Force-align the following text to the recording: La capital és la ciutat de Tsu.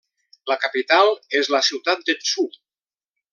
La 0.51 0.55
capital 0.63 1.11
és 1.41 1.51
la 1.57 1.61
ciutat 1.67 2.03
de 2.09 2.17
Tsu. 2.23 2.47